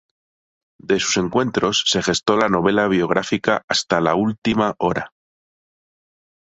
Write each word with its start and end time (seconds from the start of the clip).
De 0.79 0.99
sus 0.99 1.17
encuentros, 1.17 1.83
se 1.85 2.01
gestó 2.01 2.35
la 2.35 2.49
novela 2.49 2.87
biográfica 2.87 3.63
"Hasta 3.67 4.01
la 4.01 4.15
última 4.15 4.73
hora. 4.79 5.13